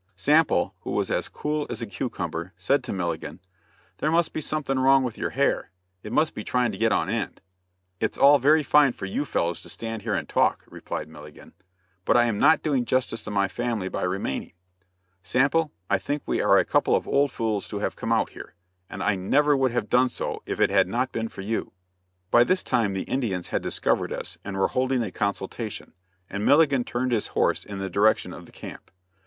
[0.15, 3.39] Sample, who was as cool as a cucumber, said to Milligan:
[3.99, 5.69] "There must be something wrong with your hair.
[6.01, 7.39] It must be trying to get on end."
[7.99, 11.53] "It's all very fine for you fellows to stand here and talk," replied Milligan,
[12.03, 14.53] "but I am not doing justice to my family by remaining.
[15.21, 18.55] Sample, I think we are a couple of old fools to have come out here,
[18.89, 21.73] and I never would have done so if it had not been for you."
[22.31, 25.93] By this time the Indians had discovered us and were holding a consultation,
[26.27, 28.89] and Milligan turned his horse in the direction of the camp.